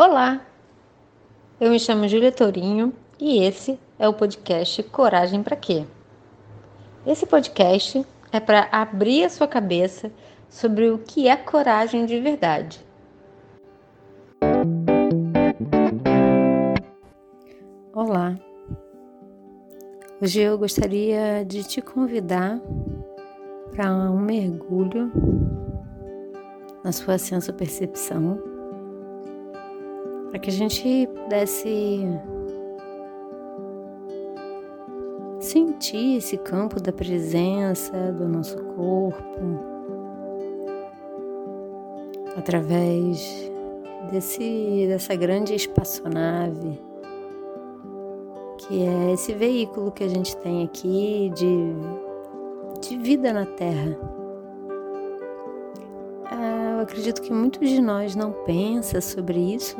[0.00, 0.46] Olá,
[1.60, 5.84] eu me chamo Júlia Tourinho e esse é o podcast Coragem para Quê?
[7.04, 10.12] Esse podcast é para abrir a sua cabeça
[10.48, 12.78] sobre o que é coragem de verdade.
[17.92, 18.38] Olá,
[20.22, 22.60] hoje eu gostaria de te convidar
[23.72, 25.10] para um mergulho
[26.84, 28.47] na sua senso-percepção
[30.30, 32.06] para que a gente pudesse
[35.40, 39.58] sentir esse campo da presença do nosso corpo
[42.36, 43.50] através
[44.10, 46.88] desse dessa grande espaçonave
[48.68, 51.72] que é esse veículo que a gente tem aqui de,
[52.86, 53.96] de vida na Terra.
[56.26, 59.76] Ah, eu acredito que muitos de nós não pensam sobre isso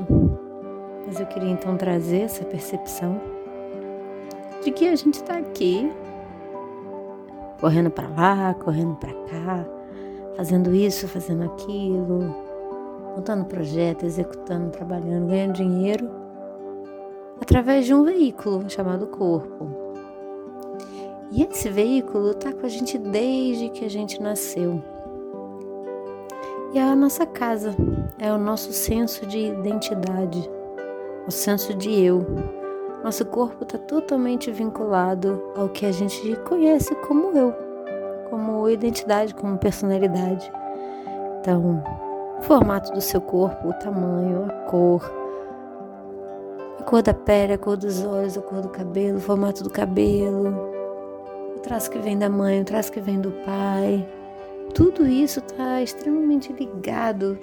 [1.09, 3.19] mas eu queria então trazer essa percepção
[4.63, 5.91] de que a gente está aqui,
[7.59, 9.67] correndo para lá, correndo para cá,
[10.37, 12.37] fazendo isso, fazendo aquilo,
[13.17, 16.11] montando projeto, executando, trabalhando, ganhando dinheiro
[17.41, 19.67] através de um veículo chamado corpo.
[21.31, 24.83] E esse veículo está com a gente desde que a gente nasceu.
[26.75, 27.75] E é a nossa casa,
[28.19, 30.58] é o nosso senso de identidade
[31.29, 32.27] o senso de eu.
[33.05, 37.55] Nosso corpo está totalmente vinculado ao que a gente conhece como eu,
[38.31, 40.51] como identidade, como personalidade.
[41.41, 41.85] Então,
[42.39, 45.13] o formato do seu corpo, o tamanho, a cor,
[46.81, 49.71] a cor da pele, a cor dos olhos, a cor do cabelo, o formato do
[49.71, 50.49] cabelo,
[51.55, 54.09] o traço que vem da mãe, o traço que vem do pai.
[54.75, 57.39] Tudo isso está extremamente ligado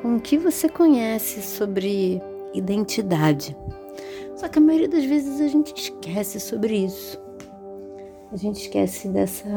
[0.00, 2.22] com o que você conhece sobre
[2.54, 3.56] identidade.
[4.36, 7.20] Só que a maioria das vezes a gente esquece sobre isso.
[8.32, 9.48] A gente esquece dessa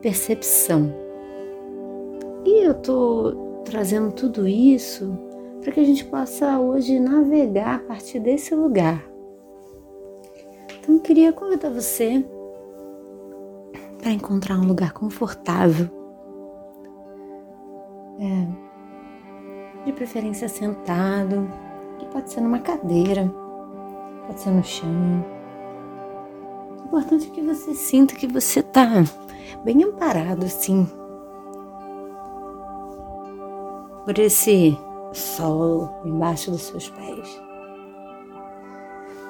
[0.00, 0.92] percepção.
[2.44, 5.16] E eu tô trazendo tudo isso
[5.62, 9.02] para que a gente possa hoje navegar a partir desse lugar.
[10.80, 12.24] Então eu queria convidar você
[13.98, 15.88] para encontrar um lugar confortável.
[18.18, 21.48] É, de preferência sentado,
[22.12, 23.32] Pode ser numa cadeira,
[24.26, 25.24] pode ser no chão.
[26.82, 28.86] O importante é que você sinta que você está
[29.64, 30.86] bem amparado assim
[34.04, 34.76] por esse
[35.12, 37.42] solo embaixo dos seus pés.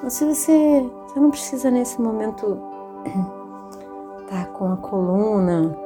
[0.03, 2.59] Ou se você, você não precisa nesse momento
[4.23, 5.77] estar tá com a coluna,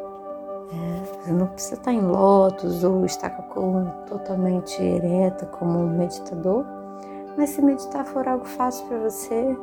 [1.27, 5.79] é, não precisa estar tá em lótus ou estar com a coluna totalmente ereta como
[5.79, 6.65] um meditador.
[7.37, 9.55] Mas se meditar for algo fácil para você,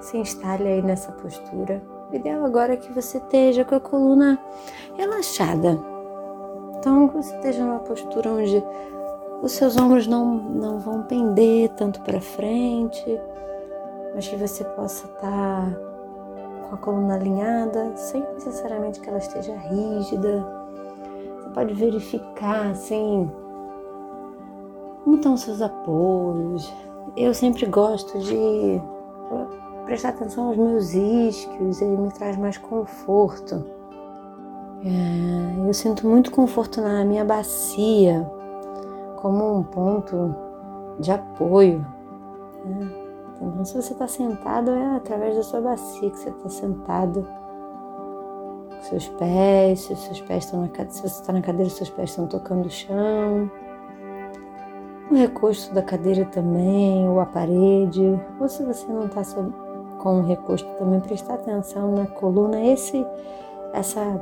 [0.00, 1.82] se instale aí nessa postura.
[2.10, 4.38] O ideal agora é que você esteja com a coluna
[4.94, 5.78] relaxada.
[6.78, 8.64] Então, que você esteja numa postura onde
[9.42, 13.20] os seus ombros não, não vão pender tanto para frente,
[14.14, 19.54] mas que você possa estar tá com a coluna alinhada, sem necessariamente que ela esteja
[19.54, 20.46] rígida.
[21.38, 23.30] Você pode verificar assim
[25.06, 26.74] como estão seus apoios,
[27.16, 28.82] eu sempre gosto de
[29.84, 33.64] prestar atenção aos meus isquios, ele me traz mais conforto.
[34.84, 38.28] É, eu sinto muito conforto na minha bacia,
[39.18, 40.34] como um ponto
[40.98, 41.86] de apoio.
[42.64, 42.90] Né?
[43.40, 47.24] Então, se você está sentado, é através da sua bacia que você está sentado.
[48.80, 52.10] Seus pés, se seus pés estão na cadeira, se você está na cadeira, seus pés
[52.10, 53.48] estão tocando o chão
[55.10, 59.22] o recosto da cadeira também, ou a parede, ou se você não está
[59.98, 63.06] com o recosto também, prestar atenção na coluna, esse,
[63.72, 64.20] essa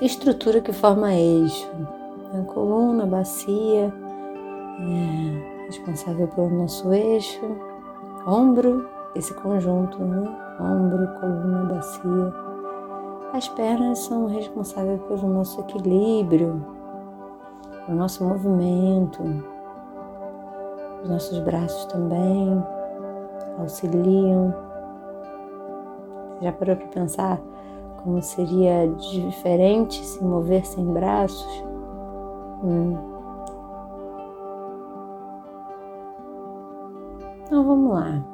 [0.00, 1.70] estrutura que forma eixo.
[2.32, 3.92] A coluna, a bacia,
[4.80, 7.40] é responsável pelo nosso eixo,
[8.26, 10.28] ombro, esse conjunto, né?
[10.60, 12.34] Ombro, coluna, bacia.
[13.32, 16.64] As pernas são responsáveis pelo nosso equilíbrio,
[17.86, 19.22] pelo nosso movimento,
[21.02, 22.62] os nossos braços também
[23.58, 24.54] auxiliam.
[26.40, 27.40] Já parou para pensar
[28.02, 31.64] como seria diferente se mover sem braços?
[32.62, 32.96] Hum.
[37.44, 38.24] Então vamos lá.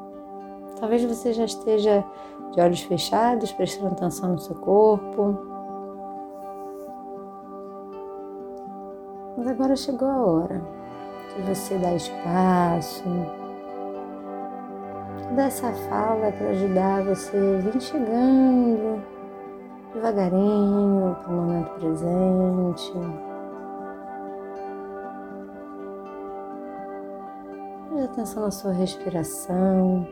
[0.78, 2.05] Talvez você já esteja
[2.52, 5.38] de olhos fechados, prestando atenção no seu corpo.
[9.37, 10.83] Mas agora chegou a hora
[11.42, 13.04] você dar espaço.
[15.34, 19.14] Dessa fala é para ajudar você a vir chegando
[19.94, 22.92] devagarinho para o momento presente.
[27.88, 30.06] Preste atenção na sua respiração.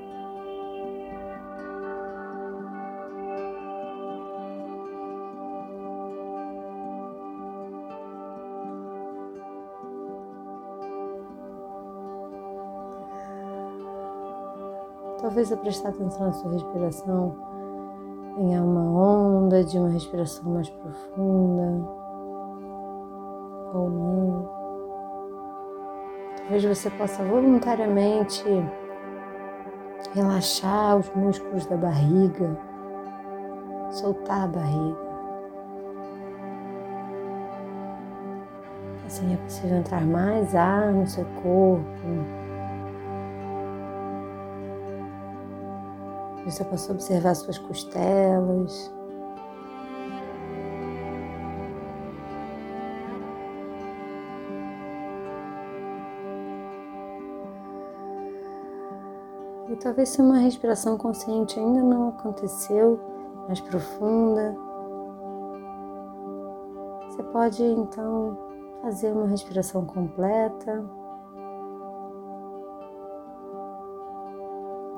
[15.32, 17.34] Talvez ao prestar atenção na sua respiração,
[18.36, 21.88] venha uma onda de uma respiração mais profunda
[23.72, 24.50] ou não.
[26.36, 28.44] Talvez você possa voluntariamente
[30.14, 32.54] relaxar os músculos da barriga,
[33.90, 34.98] soltar a barriga.
[39.06, 42.41] Assim é possível entrar mais ar no seu corpo.
[46.44, 48.92] Você possa observar suas costelas.
[59.68, 63.00] E talvez se uma respiração consciente ainda não aconteceu,
[63.46, 64.54] mais profunda,
[67.08, 68.36] você pode então
[68.82, 70.84] fazer uma respiração completa.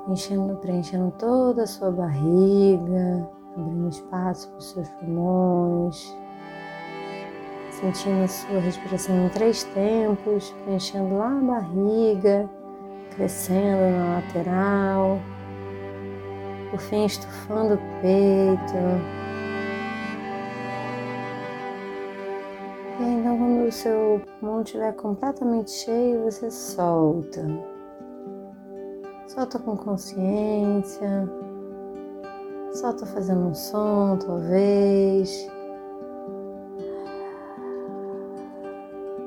[0.07, 6.15] Enchendo, preenchendo toda a sua barriga, abrindo espaço para os seus pulmões,
[7.71, 12.49] sentindo a sua respiração em três tempos, preenchendo lá a barriga,
[13.15, 15.19] crescendo na lateral,
[16.69, 19.25] por fim estufando o peito.
[22.97, 27.74] E então, quando o seu pulmão estiver completamente cheio, você solta.
[29.35, 31.29] Solta com consciência.
[32.71, 35.51] Solta fazendo um som, talvez.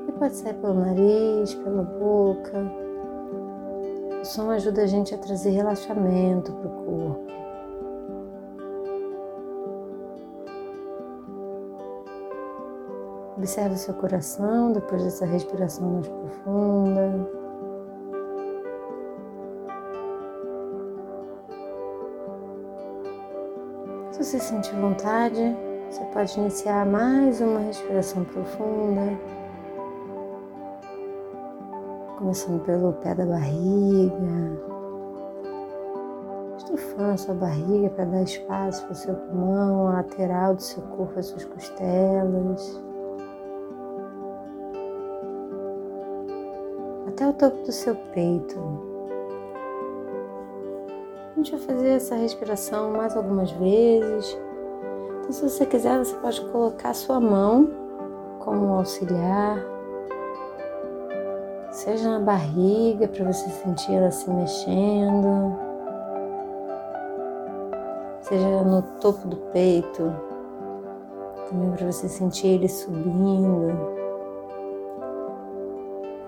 [0.07, 2.57] E pode sair pelo nariz, pela boca.
[4.19, 7.29] O som ajuda a gente a trazer relaxamento para o corpo.
[13.37, 17.38] Observe o seu coração depois dessa respiração mais profunda.
[24.19, 25.55] Se você sentir vontade,
[25.89, 29.17] você pode iniciar mais uma respiração profunda,
[32.17, 34.59] começando pelo pé da barriga,
[36.57, 40.83] estufando a sua barriga para dar espaço para o seu pulmão, a lateral do seu
[40.83, 42.83] corpo, as suas costelas.
[47.07, 48.88] Até o topo do seu peito.
[51.39, 54.37] A gente vai fazer essa respiração mais algumas vezes.
[55.21, 57.69] Então, se você quiser, você pode colocar sua mão
[58.39, 59.65] como auxiliar,
[61.71, 65.57] seja na barriga para você sentir ela se mexendo,
[68.19, 70.13] seja no topo do peito,
[71.47, 73.98] também para você sentir ele subindo.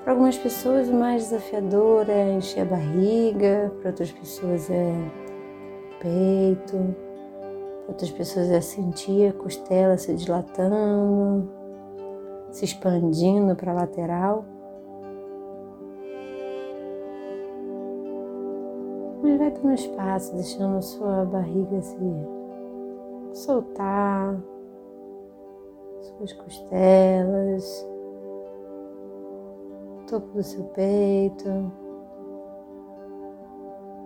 [0.03, 4.93] Para algumas pessoas o mais desafiador é encher a barriga, para outras pessoas é
[5.99, 6.95] peito,
[7.83, 11.47] para outras pessoas é sentir a costela se dilatando,
[12.49, 14.43] se expandindo para a lateral.
[19.21, 21.95] Mas vai dando espaço, deixando sua barriga se
[23.33, 24.35] soltar,
[26.17, 27.90] suas costelas
[30.11, 31.71] topo do seu peito.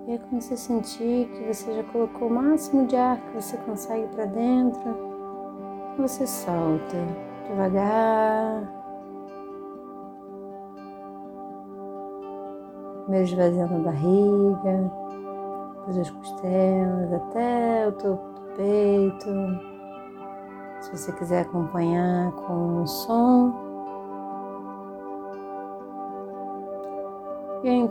[0.08, 3.58] E é quando você sentir que você já colocou o máximo de ar que você
[3.58, 4.84] consegue para dentro,
[5.98, 6.96] você solta
[7.50, 8.72] devagar.
[13.02, 14.92] Primeiro esvaziando a barriga,
[15.76, 19.30] depois as costelas, até o topo do peito.
[20.82, 23.65] Se você quiser acompanhar com um som,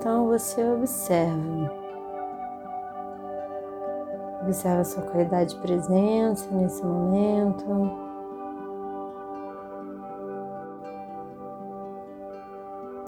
[0.04, 1.72] então você observa.
[4.42, 7.64] Observa a sua qualidade de presença nesse momento.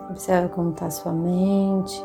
[0.09, 2.03] Observa como está a sua mente.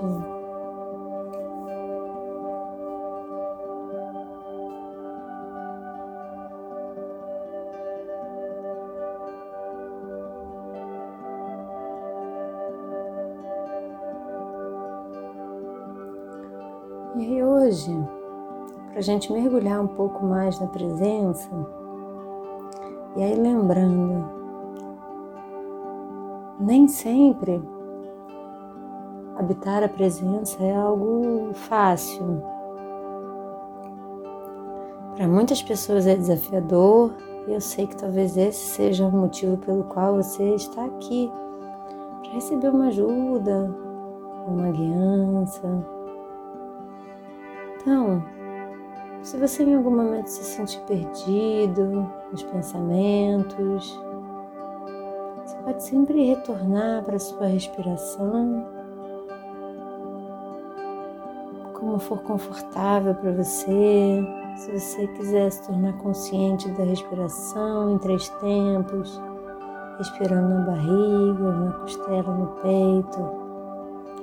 [19.02, 21.50] A gente mergulhar um pouco mais na presença,
[23.16, 24.24] e aí lembrando,
[26.60, 27.60] nem sempre
[29.36, 32.44] habitar a presença é algo fácil.
[35.16, 37.12] Para muitas pessoas é desafiador,
[37.48, 41.32] e eu sei que talvez esse seja o motivo pelo qual você está aqui
[42.22, 43.76] para receber uma ajuda,
[44.48, 45.86] uma guiança.
[47.76, 48.24] Então,
[49.24, 54.00] se você em algum momento se sentir perdido nos pensamentos,
[55.46, 58.66] você pode sempre retornar para a sua respiração,
[61.74, 64.24] como for confortável para você.
[64.58, 69.22] Se você quiser se tornar consciente da respiração em três tempos,
[69.98, 73.20] respirando na barriga, na costela, no peito,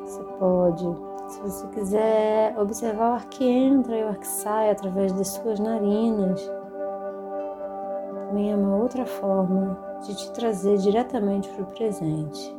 [0.05, 4.71] você pode se você quiser observar o ar que entra e o ar que sai
[4.71, 6.41] através das suas narinas,
[8.27, 12.57] também é uma outra forma de te trazer diretamente para o presente.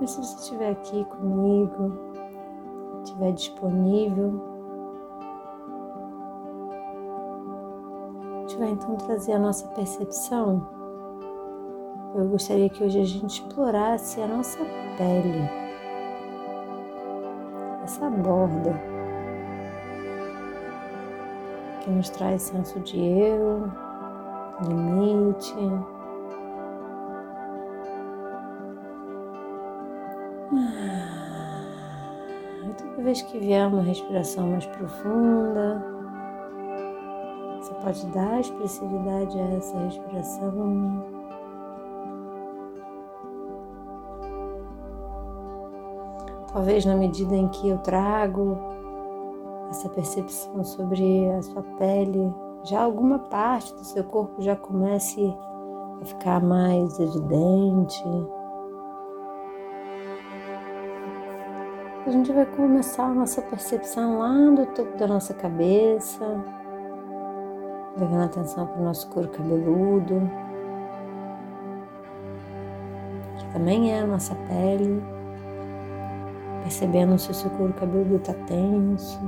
[0.00, 1.92] Mas se você estiver aqui comigo,
[3.02, 4.40] estiver disponível,
[8.32, 10.79] a gente vai então trazer a nossa percepção
[12.20, 14.58] eu gostaria que hoje a gente explorasse a nossa
[14.98, 15.48] pele,
[17.82, 18.78] essa borda
[21.80, 23.70] que nos traz senso de eu,
[24.68, 25.54] limite.
[32.62, 35.82] E toda vez que vier uma respiração mais profunda,
[37.58, 41.19] você pode dar expressividade a essa respiração.
[46.52, 48.58] Talvez na medida em que eu trago
[49.70, 55.32] essa percepção sobre a sua pele, já alguma parte do seu corpo já comece
[56.02, 58.02] a ficar mais evidente.
[62.04, 66.24] A gente vai começar a nossa percepção lá do topo da nossa cabeça,
[67.96, 70.28] levando atenção para o nosso couro cabeludo,
[73.38, 75.00] que também é a nossa pele
[76.62, 79.20] percebendo se o seu couro cabeludo está tenso.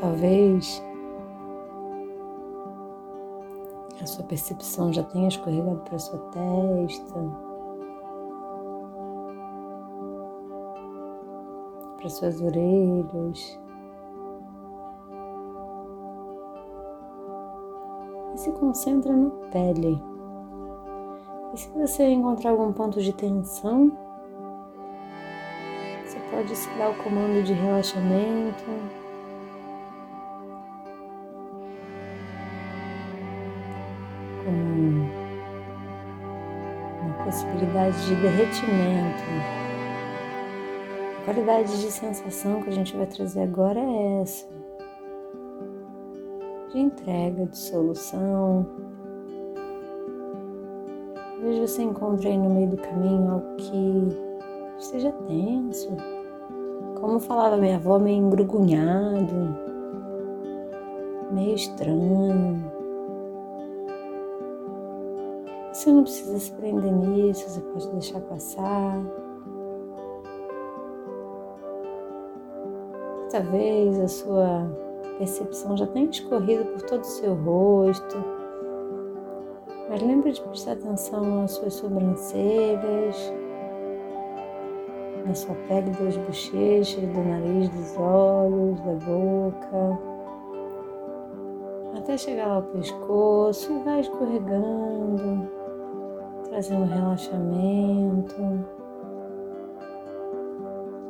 [0.00, 0.82] Talvez
[4.00, 7.20] a sua percepção já tenha escorregado para sua testa,
[11.96, 13.63] para suas orelhas.
[18.44, 19.98] Se concentra na pele.
[21.54, 23.90] E se você encontrar algum ponto de tensão,
[26.04, 28.64] você pode se dar o comando de relaxamento.
[34.44, 35.06] Com
[37.02, 39.24] uma possibilidade de derretimento.
[41.18, 44.63] A qualidade de sensação que a gente vai trazer agora é essa
[46.74, 48.66] de entrega, de solução.
[51.14, 54.18] Talvez você encontre aí no meio do caminho algo que
[54.78, 55.90] esteja tenso.
[57.00, 59.56] Como falava minha avó, meio engrugunhado,
[61.30, 62.64] meio estranho.
[65.72, 69.00] Você não precisa se prender nisso, você pode deixar passar.
[73.30, 74.84] Talvez a sua
[75.18, 78.16] percepção já tem escorrido por todo o seu rosto.
[79.88, 83.32] Mas lembre de prestar atenção nas suas sobrancelhas,
[85.26, 89.98] na sua pele das bochechas, do nariz, dos olhos, da boca,
[91.96, 95.48] até chegar ao pescoço e vai escorregando,
[96.48, 98.34] trazendo relaxamento,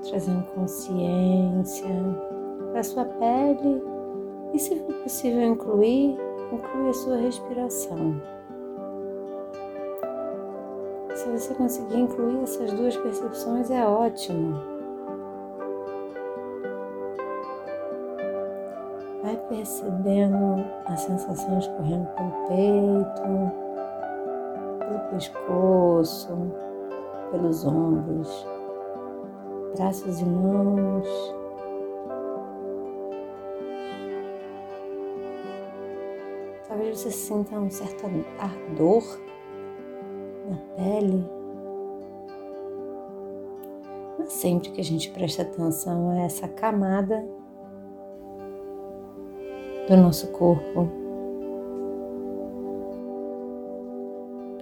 [0.02, 1.88] trazendo consciência
[2.72, 3.93] para sua pele
[4.54, 6.16] e, se for possível incluir,
[6.52, 8.22] inclui a sua respiração.
[11.12, 14.54] Se você conseguir incluir essas duas percepções, é ótimo.
[19.22, 23.22] Vai percebendo a sensação escorrendo pelo peito,
[24.78, 26.52] pelo pescoço,
[27.30, 28.46] pelos ombros,
[29.74, 31.43] braços e mãos
[36.74, 38.04] Talvez você sinta um certo
[38.36, 39.04] ardor
[40.50, 41.24] na pele.
[44.18, 47.24] É sempre que a gente presta atenção a essa camada
[49.86, 50.88] do nosso corpo.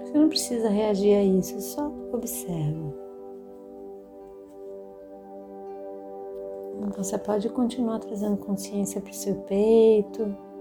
[0.04, 2.94] Você não precisa reagir a isso, só observa.
[6.76, 10.51] Então você pode continuar trazendo consciência para o seu peito.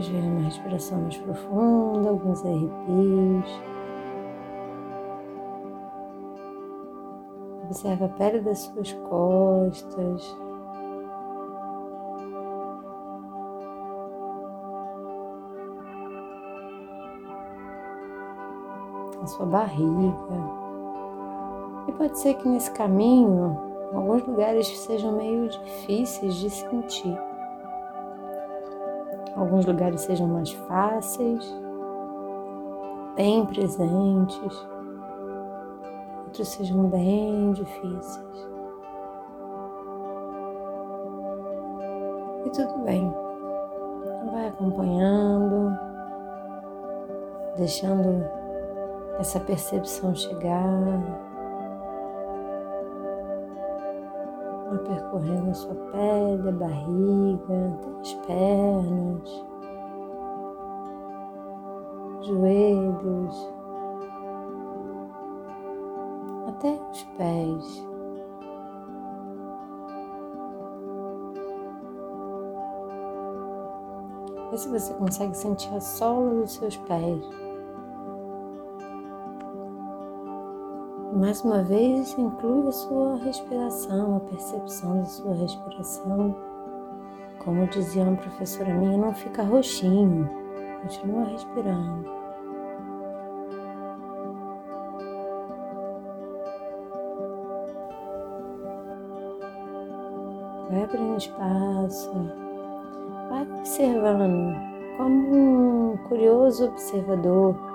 [0.00, 3.60] Talvez venha uma respiração mais profunda, alguns arrepios.
[7.64, 10.38] Observa a pele das suas costas.
[19.22, 20.16] A sua barriga.
[21.88, 23.60] E pode ser que nesse caminho,
[23.92, 27.29] alguns lugares sejam meio difíceis de sentir.
[29.40, 31.56] Alguns lugares sejam mais fáceis,
[33.16, 34.68] bem presentes,
[36.26, 38.48] outros sejam bem difíceis.
[42.44, 43.10] E tudo bem.
[44.30, 45.74] Vai acompanhando,
[47.56, 48.22] deixando
[49.18, 51.29] essa percepção chegar.
[54.80, 59.44] Percorrendo a sua pele, a barriga, as pernas,
[62.22, 63.48] joelhos,
[66.48, 67.90] até os pés.
[74.50, 77.39] Vê se você consegue sentir a sola dos seus pés.
[81.20, 86.34] Mais uma vez, inclui a sua respiração, a percepção da sua respiração.
[87.44, 90.30] Como dizia uma professora minha, não fica roxinho,
[90.80, 92.04] continua respirando.
[100.70, 102.12] Vai abrindo espaço,
[103.28, 104.56] vai observando
[104.96, 107.69] como um curioso observador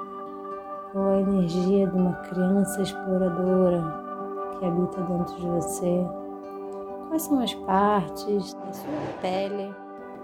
[0.96, 3.84] ou a energia de uma criança exploradora
[4.58, 6.08] que habita dentro de você.
[7.10, 9.76] Quais são as partes da sua pele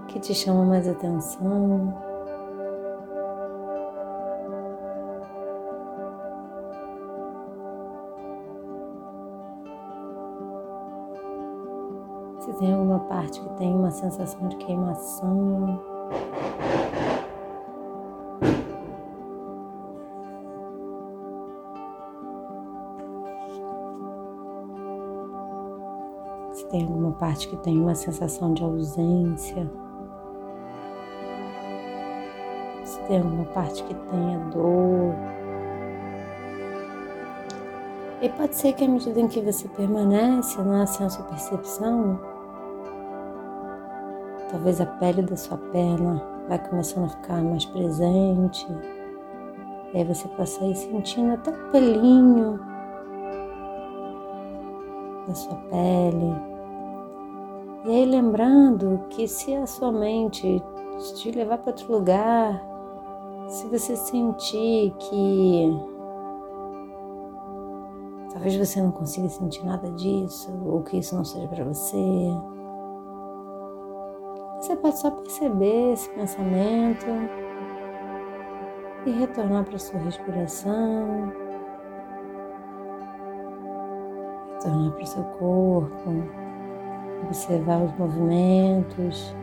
[0.07, 1.93] que te chamam mais atenção?
[12.39, 15.79] Se tem alguma parte que tem uma sensação de queimação.
[27.21, 29.71] Parte que tem uma sensação de ausência.
[32.83, 35.13] Se tem alguma parte que tenha dor.
[38.23, 42.19] E pode ser que à medida em que você permanece na senso-percepção,
[44.49, 48.65] talvez a pele da sua perna vai começando a ficar mais presente.
[49.93, 52.59] E aí você possa ir sentindo até o pelinho
[55.27, 56.50] da sua pele.
[58.01, 60.59] Aí lembrando que se a sua mente
[61.17, 62.59] te levar para outro lugar,
[63.47, 65.71] se você sentir que
[68.33, 71.95] Talvez você não consiga sentir nada disso, ou que isso não seja para você.
[74.59, 77.05] Você pode só perceber esse pensamento
[79.05, 81.31] e retornar para sua respiração,
[84.55, 86.41] retornar para o seu corpo,
[87.25, 89.35] observar os movimentos.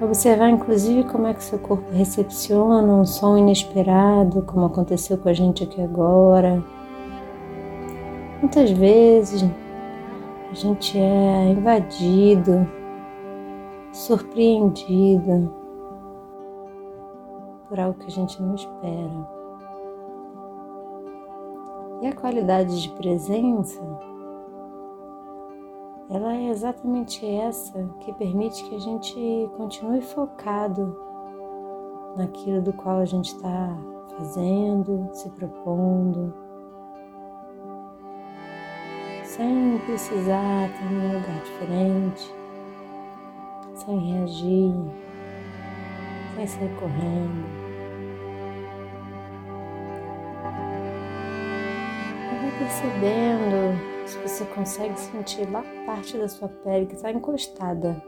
[0.00, 5.32] Observar inclusive como é que seu corpo recepciona um som inesperado, como aconteceu com a
[5.32, 6.62] gente aqui agora.
[8.40, 9.42] Muitas vezes
[10.50, 12.68] a gente é invadido,
[13.90, 15.52] surpreendido
[17.68, 19.36] por algo que a gente não espera.
[22.02, 23.80] E a qualidade de presença
[26.08, 30.96] ela é exatamente essa que permite que a gente continue focado
[32.16, 33.76] naquilo do qual a gente está
[34.16, 36.32] fazendo, se propondo,
[39.24, 42.34] sem precisar estar um lugar diferente,
[43.74, 44.74] sem reagir,
[46.36, 47.66] sem sair correndo.
[52.58, 58.00] Percebendo se você consegue sentir lá parte da sua pele que está encostada,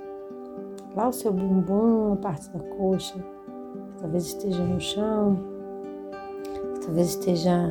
[0.95, 3.17] lá o seu bumbum, a parte da coxa,
[4.01, 5.37] talvez esteja no chão,
[6.85, 7.69] talvez esteja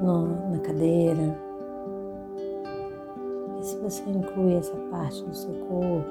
[0.00, 1.38] no, na cadeira.
[3.60, 6.08] E se você inclui essa parte do seu corpo,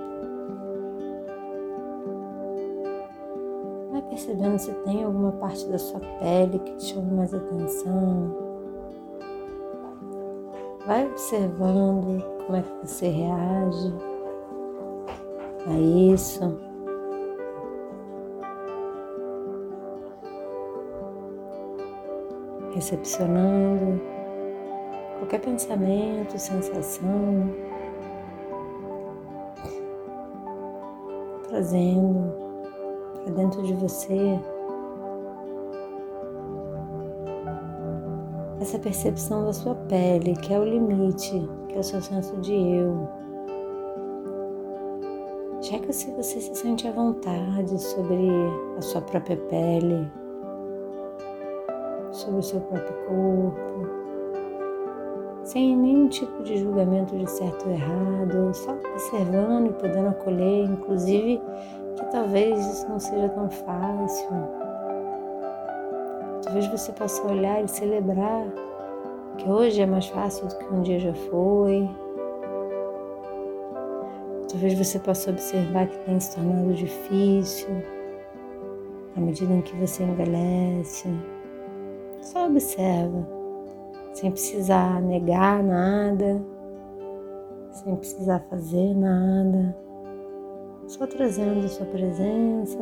[3.91, 8.46] vai percebendo se tem alguma parte da sua pele que te chama mais atenção.
[10.87, 13.93] Vai observando como é que você reage
[15.67, 16.57] a isso.
[22.73, 23.99] Recepcionando
[25.17, 27.53] qualquer pensamento, sensação,
[31.49, 32.33] trazendo
[33.25, 34.39] para dentro de você
[38.59, 42.53] essa percepção da sua pele, que é o limite, que é o seu senso de
[42.53, 43.07] eu.
[45.61, 48.29] Checa se você se sente à vontade sobre
[48.77, 50.09] a sua própria pele,
[52.11, 53.89] sobre o seu próprio corpo,
[55.43, 61.41] sem nenhum tipo de julgamento de certo ou errado, só observando e podendo acolher, inclusive
[61.95, 64.66] que talvez isso não seja tão fácil
[66.57, 68.47] Talvez você possa olhar e celebrar
[69.37, 71.87] que hoje é mais fácil do que um dia já foi.
[74.49, 77.69] Talvez você possa observar que tem se tornado difícil
[79.15, 81.07] à medida em que você envelhece.
[82.21, 83.27] Só observa,
[84.15, 86.43] sem precisar negar nada,
[87.69, 89.77] sem precisar fazer nada,
[90.87, 92.79] só trazendo sua presença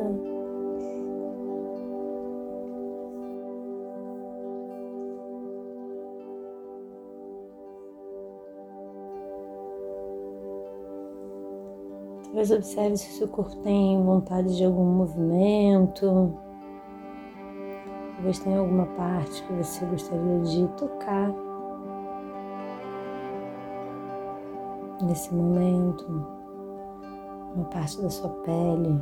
[12.46, 16.38] Talvez observe se o seu corpo tem vontade de algum movimento.
[18.16, 21.34] Talvez tenha alguma parte que você gostaria de tocar
[25.02, 26.06] nesse momento,
[27.56, 29.02] uma parte da sua pele.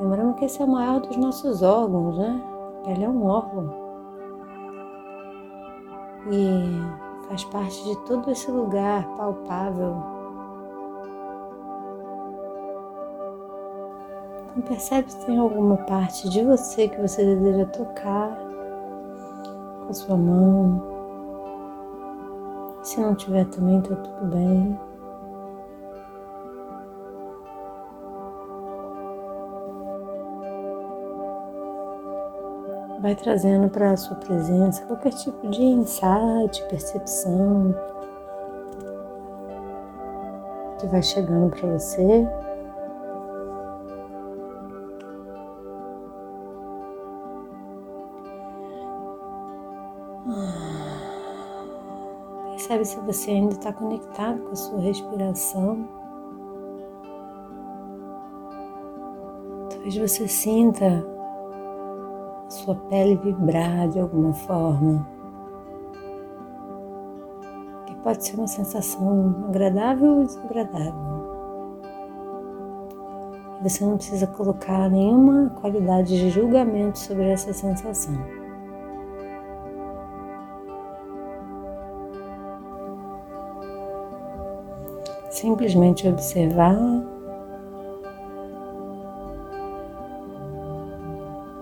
[0.00, 2.40] Lembrando que esse é o maior dos nossos órgãos, né?
[2.78, 3.68] A pele é um órgão.
[6.30, 10.19] E faz parte de todo esse lugar palpável
[14.66, 18.36] Percebe se tem alguma parte de você que você deseja tocar
[19.80, 20.82] com a sua mão.
[22.82, 24.78] Se não tiver também, tá tudo bem.
[33.00, 37.74] Vai trazendo para a sua presença qualquer tipo de insight, percepção
[40.78, 42.28] que vai chegando para você.
[52.70, 55.88] Percebe se você ainda está conectado com a sua respiração.
[59.68, 61.04] Talvez você sinta
[62.46, 65.04] a sua pele vibrar de alguma forma.
[67.86, 71.10] Que pode ser uma sensação agradável ou desagradável.
[73.64, 78.39] Você não precisa colocar nenhuma qualidade de julgamento sobre essa sensação.
[85.40, 86.76] Simplesmente observar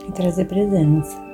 [0.06, 1.27] e trazer presença.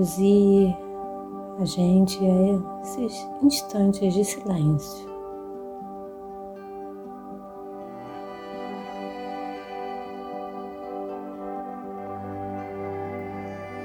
[0.00, 0.74] Conduzir
[1.60, 5.10] a gente a esses instantes de silêncio.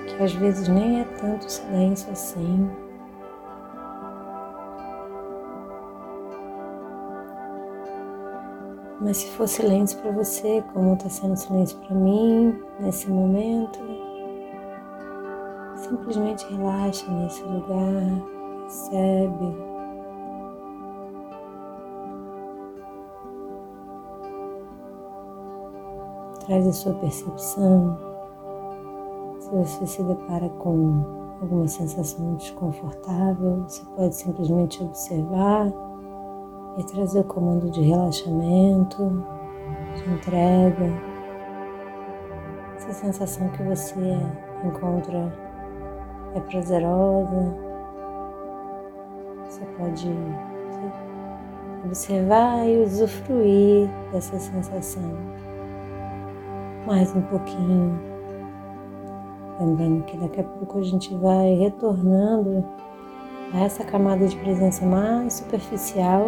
[0.07, 2.69] que às vezes nem é tanto silêncio assim.
[9.01, 14.04] Mas se for silêncio para você, como está sendo silêncio para mim nesse momento,
[15.87, 18.23] Simplesmente relaxa nesse lugar,
[18.63, 19.55] recebe.
[26.43, 27.99] Traz a sua percepção.
[29.39, 31.03] Se você se depara com
[31.39, 35.71] alguma sensação desconfortável, você pode simplesmente observar
[36.79, 39.23] e trazer o comando de relaxamento,
[39.93, 40.91] de entrega.
[42.75, 44.17] Essa sensação que você
[44.63, 45.44] encontra
[46.35, 47.55] é prazerosa.
[49.45, 50.09] Você pode
[51.85, 55.17] observar e usufruir dessa sensação
[56.85, 57.99] mais um pouquinho.
[59.59, 62.63] Lembrando que daqui a pouco a gente vai retornando
[63.53, 66.27] a essa camada de presença mais superficial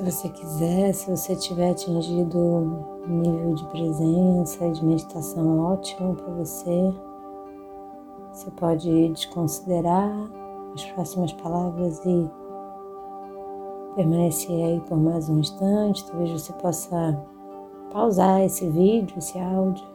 [0.00, 6.14] Se você quiser, se você tiver atingido um nível de presença e de meditação ótimo
[6.14, 6.94] para você,
[8.32, 10.10] você pode desconsiderar
[10.74, 12.30] as próximas palavras e
[13.94, 16.06] permanecer aí por mais um instante.
[16.06, 17.22] Talvez você possa
[17.92, 19.86] pausar esse vídeo, esse áudio,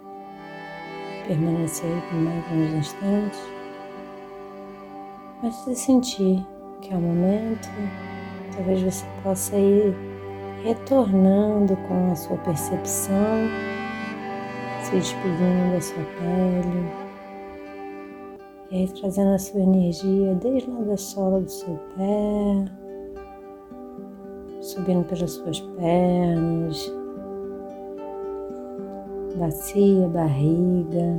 [1.28, 3.39] permanecer aí por mais uns instantes.
[5.41, 6.46] Mas você sentir
[6.80, 7.70] que é o momento
[8.56, 9.94] Talvez você possa ir
[10.63, 13.50] retornando com a sua percepção,
[14.82, 16.91] se despedindo da sua pele,
[18.72, 22.65] e aí trazendo a sua energia desde lá da sola do seu pé,
[24.62, 26.94] subindo pelas suas pernas,
[29.36, 31.18] bacia, barriga,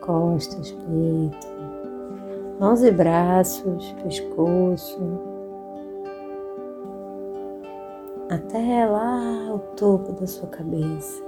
[0.00, 1.46] costas, peito,
[2.58, 5.31] mãos e braços, pescoço
[8.32, 11.22] até lá ao topo da sua cabeça,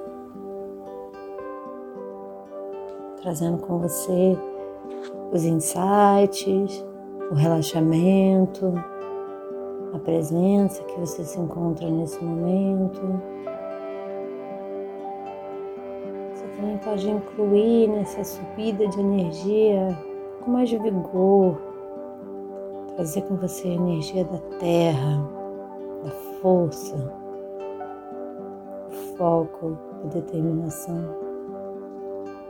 [3.21, 4.38] trazendo com você
[5.31, 6.83] os insights,
[7.31, 8.73] o relaxamento,
[9.93, 13.03] a presença que você se encontra nesse momento.
[16.33, 19.99] Você também pode incluir nessa subida de energia
[20.40, 21.61] com mais vigor,
[22.97, 25.44] trazer com você a energia da terra
[26.05, 26.97] da força,
[29.17, 31.03] foco e determinação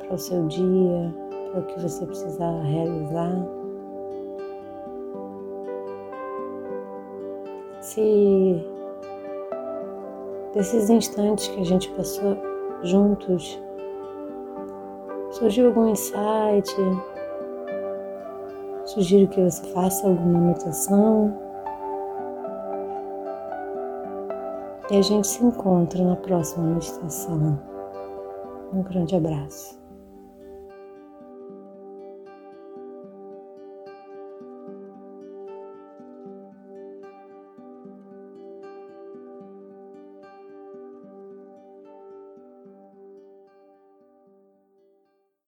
[0.00, 1.14] para o seu dia,
[1.52, 3.46] para o que você precisar realizar.
[7.80, 8.66] Se
[10.52, 12.36] desses instantes que a gente passou
[12.82, 13.60] juntos
[15.30, 16.74] surgiu algum insight,
[18.84, 21.43] sugiro que você faça alguma anotação
[24.90, 27.58] E a gente se encontra na próxima meditação.
[28.72, 29.83] Um grande abraço.